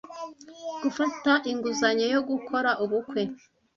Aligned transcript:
gufata 0.81 1.31
inguzanyo 1.51 2.05
yo 2.13 2.21
gukora 2.29 2.69
ubukwe 2.83 3.21